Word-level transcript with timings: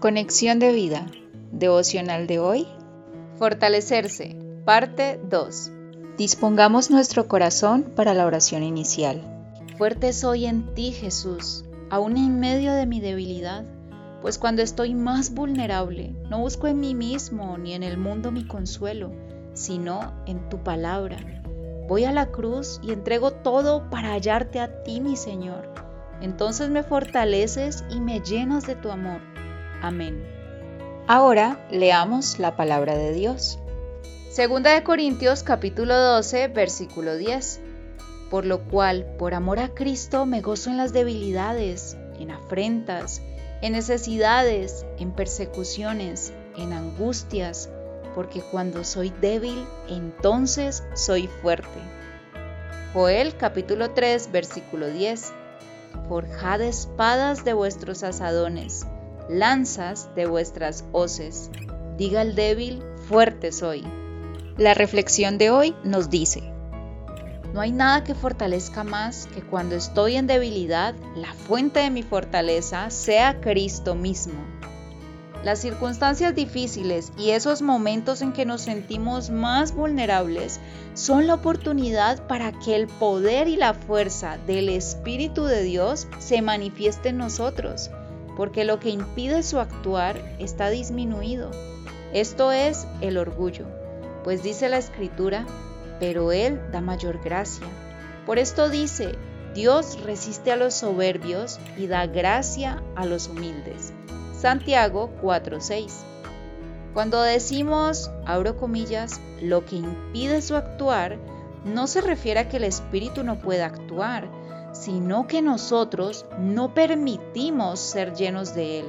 Conexión 0.00 0.60
de 0.60 0.70
vida. 0.70 1.06
Devocional 1.50 2.28
de 2.28 2.38
hoy. 2.38 2.68
Fortalecerse. 3.36 4.36
Parte 4.64 5.20
2. 5.28 5.72
Dispongamos 6.16 6.88
nuestro 6.88 7.26
corazón 7.26 7.82
para 7.96 8.14
la 8.14 8.24
oración 8.24 8.62
inicial. 8.62 9.20
Fuerte 9.76 10.12
soy 10.12 10.46
en 10.46 10.72
ti, 10.74 10.92
Jesús, 10.92 11.64
aún 11.90 12.16
en 12.16 12.38
medio 12.38 12.74
de 12.74 12.86
mi 12.86 13.00
debilidad, 13.00 13.64
pues 14.22 14.38
cuando 14.38 14.62
estoy 14.62 14.94
más 14.94 15.34
vulnerable, 15.34 16.14
no 16.30 16.38
busco 16.38 16.68
en 16.68 16.78
mí 16.78 16.94
mismo 16.94 17.58
ni 17.58 17.74
en 17.74 17.82
el 17.82 17.98
mundo 17.98 18.30
mi 18.30 18.46
consuelo, 18.46 19.10
sino 19.52 20.12
en 20.26 20.48
tu 20.48 20.62
palabra. 20.62 21.18
Voy 21.88 22.04
a 22.04 22.12
la 22.12 22.26
cruz 22.26 22.80
y 22.84 22.92
entrego 22.92 23.32
todo 23.32 23.90
para 23.90 24.10
hallarte 24.10 24.60
a 24.60 24.84
ti, 24.84 25.00
mi 25.00 25.16
Señor 25.16 25.78
entonces 26.20 26.68
me 26.68 26.82
fortaleces 26.82 27.84
y 27.90 28.00
me 28.00 28.20
llenas 28.20 28.66
de 28.66 28.74
tu 28.74 28.90
amor. 28.90 29.20
Amén. 29.80 30.24
Ahora 31.06 31.66
leamos 31.70 32.38
la 32.38 32.56
palabra 32.56 32.96
de 32.96 33.12
Dios. 33.12 33.58
Segunda 34.30 34.72
de 34.72 34.82
Corintios 34.82 35.42
capítulo 35.42 35.96
12 35.96 36.48
versículo 36.48 37.16
10. 37.16 37.60
Por 38.30 38.44
lo 38.44 38.64
cual, 38.64 39.06
por 39.18 39.32
amor 39.34 39.58
a 39.58 39.68
Cristo, 39.74 40.26
me 40.26 40.42
gozo 40.42 40.68
en 40.68 40.76
las 40.76 40.92
debilidades, 40.92 41.96
en 42.18 42.30
afrentas, 42.30 43.22
en 43.62 43.72
necesidades, 43.72 44.84
en 44.98 45.12
persecuciones, 45.12 46.34
en 46.56 46.74
angustias, 46.74 47.70
porque 48.14 48.42
cuando 48.42 48.84
soy 48.84 49.10
débil, 49.20 49.64
entonces 49.88 50.84
soy 50.94 51.28
fuerte. 51.40 51.80
Joel 52.92 53.36
capítulo 53.36 53.92
3 53.92 54.30
versículo 54.32 54.88
10 54.88 55.32
forjad 56.08 56.60
espadas 56.62 57.44
de 57.44 57.52
vuestros 57.52 58.02
asadones, 58.02 58.86
lanzas 59.28 60.08
de 60.14 60.26
vuestras 60.26 60.84
hoces. 60.92 61.50
Diga 61.96 62.22
el 62.22 62.34
débil, 62.34 62.82
fuerte 63.08 63.52
soy. 63.52 63.84
La 64.56 64.74
reflexión 64.74 65.38
de 65.38 65.50
hoy 65.50 65.74
nos 65.84 66.10
dice, 66.10 66.42
no 67.54 67.60
hay 67.62 67.72
nada 67.72 68.04
que 68.04 68.14
fortalezca 68.14 68.84
más 68.84 69.26
que 69.34 69.40
cuando 69.40 69.74
estoy 69.74 70.16
en 70.16 70.26
debilidad, 70.26 70.94
la 71.16 71.32
fuente 71.32 71.80
de 71.80 71.90
mi 71.90 72.02
fortaleza 72.02 72.90
sea 72.90 73.40
Cristo 73.40 73.94
mismo. 73.94 74.38
Las 75.44 75.60
circunstancias 75.60 76.34
difíciles 76.34 77.12
y 77.16 77.30
esos 77.30 77.62
momentos 77.62 78.22
en 78.22 78.32
que 78.32 78.44
nos 78.44 78.62
sentimos 78.62 79.30
más 79.30 79.74
vulnerables 79.74 80.60
son 80.94 81.26
la 81.26 81.34
oportunidad 81.34 82.26
para 82.26 82.52
que 82.52 82.74
el 82.74 82.88
poder 82.88 83.46
y 83.48 83.56
la 83.56 83.72
fuerza 83.72 84.36
del 84.46 84.68
Espíritu 84.68 85.44
de 85.44 85.62
Dios 85.62 86.08
se 86.18 86.42
manifieste 86.42 87.10
en 87.10 87.18
nosotros, 87.18 87.90
porque 88.38 88.64
lo 88.64 88.78
que 88.78 88.90
impide 88.90 89.42
su 89.42 89.58
actuar 89.58 90.16
está 90.38 90.70
disminuido. 90.70 91.50
Esto 92.12 92.52
es 92.52 92.86
el 93.00 93.18
orgullo, 93.18 93.66
pues 94.22 94.44
dice 94.44 94.68
la 94.68 94.78
Escritura, 94.78 95.44
pero 95.98 96.30
Él 96.30 96.60
da 96.70 96.80
mayor 96.80 97.20
gracia. 97.20 97.66
Por 98.26 98.38
esto 98.38 98.70
dice, 98.70 99.16
Dios 99.54 100.00
resiste 100.04 100.52
a 100.52 100.56
los 100.56 100.74
soberbios 100.74 101.58
y 101.76 101.88
da 101.88 102.06
gracia 102.06 102.80
a 102.94 103.06
los 103.06 103.26
humildes. 103.26 103.92
Santiago 104.38 105.10
4:6. 105.20 106.04
Cuando 106.94 107.20
decimos, 107.22 108.08
abro 108.24 108.56
comillas, 108.56 109.20
lo 109.42 109.64
que 109.64 109.76
impide 109.76 110.42
su 110.42 110.54
actuar, 110.54 111.18
no 111.64 111.88
se 111.88 112.00
refiere 112.02 112.38
a 112.38 112.48
que 112.48 112.58
el 112.58 112.64
espíritu 112.64 113.24
no 113.24 113.40
pueda 113.40 113.66
actuar, 113.66 114.28
sino 114.72 115.26
que 115.26 115.42
nosotros 115.42 116.26
no 116.38 116.74
permitimos 116.74 117.80
ser 117.80 118.14
llenos 118.14 118.54
de 118.54 118.80
él. 118.80 118.86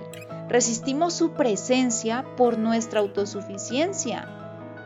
Resistimos 0.48 1.14
su 1.14 1.32
presencia 1.32 2.26
por 2.36 2.58
nuestra 2.58 3.00
autosuficiencia. 3.00 4.28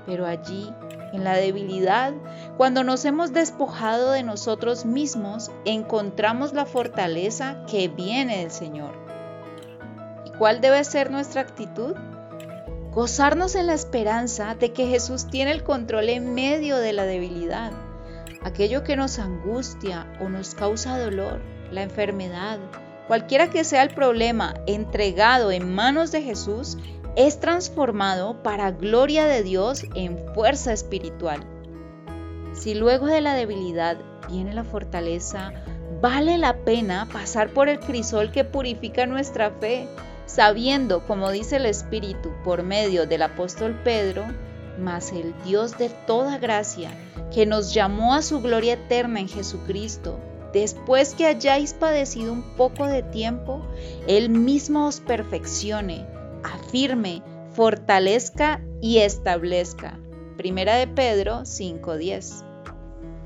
Pero 0.06 0.26
allí, 0.26 0.74
en 1.14 1.24
la 1.24 1.36
debilidad, 1.36 2.14
cuando 2.58 2.84
nos 2.84 3.06
hemos 3.06 3.32
despojado 3.32 4.12
de 4.12 4.24
nosotros 4.24 4.86
mismos, 4.86 5.52
encontramos 5.64 6.54
la 6.54 6.66
fortaleza 6.66 7.64
que 7.70 7.88
viene 7.88 8.40
del 8.40 8.52
Señor. 8.52 8.92
¿Cuál 10.38 10.60
debe 10.60 10.84
ser 10.84 11.12
nuestra 11.12 11.42
actitud? 11.42 11.96
Gozarnos 12.92 13.56
en 13.56 13.68
la 13.68 13.74
esperanza 13.74 14.56
de 14.56 14.74
que 14.74 14.88
Jesús 14.88 15.28
tiene 15.28 15.52
el 15.52 15.64
control 15.64 16.10
en 16.10 16.34
medio 16.34 16.78
de 16.78 16.94
la 16.94 17.06
debilidad. 17.06 17.72
Aquello 18.44 18.84
que 18.84 18.96
nos 18.96 19.20
angustia 19.20 20.06
o 20.20 20.30
nos 20.30 20.54
causa 20.54 21.00
dolor, 21.00 21.42
la 21.72 21.84
enfermedad, 21.84 22.60
cualquiera 23.08 23.50
que 23.50 23.64
sea 23.64 23.84
el 23.84 23.94
problema 23.94 24.54
entregado 24.68 25.52
en 25.52 25.74
manos 25.74 26.12
de 26.12 26.22
Jesús, 26.22 26.78
es 27.16 27.40
transformado 27.40 28.42
para 28.44 28.72
gloria 28.72 29.26
de 29.26 29.44
Dios 29.44 29.86
en 29.96 30.18
fuerza 30.34 30.74
espiritual. 30.74 31.42
Si 32.54 32.74
luego 32.74 33.08
de 33.08 33.22
la 33.22 33.34
debilidad 33.34 33.98
viene 34.28 34.54
la 34.54 34.64
fortaleza, 34.64 35.54
vale 36.02 36.38
la 36.38 36.58
pena 36.58 37.08
pasar 37.12 37.50
por 37.50 37.70
el 37.70 37.80
crisol 37.80 38.32
que 38.32 38.44
purifica 38.44 39.06
nuestra 39.06 39.52
fe 39.52 39.88
sabiendo, 40.26 41.06
como 41.06 41.32
dice 41.32 41.58
el 41.58 41.66
Espíritu 41.66 42.32
por 42.44 42.64
medio 42.64 43.06
del 43.06 43.22
apóstol 43.22 43.80
Pedro, 43.84 44.26
mas 44.80 45.12
el 45.12 45.34
Dios 45.44 45.78
de 45.78 45.90
toda 45.90 46.38
gracia, 46.38 46.92
que 47.34 47.46
nos 47.46 47.74
llamó 47.74 48.14
a 48.14 48.22
su 48.22 48.42
gloria 48.42 48.74
eterna 48.74 49.20
en 49.20 49.28
Jesucristo, 49.28 50.20
después 50.54 51.16
que 51.16 51.26
hayáis 51.26 51.74
padecido 51.74 52.32
un 52.32 52.44
poco 52.56 52.88
de 52.88 53.04
tiempo, 53.04 53.62
Él 54.08 54.30
mismo 54.30 54.88
os 54.88 55.00
perfeccione, 55.00 56.06
afirme, 56.44 57.22
fortalezca 57.54 58.62
y 58.82 59.00
establezca. 59.00 60.00
Primera 60.38 60.76
de 60.76 60.88
Pedro 60.88 61.46
5:10. 61.46 62.44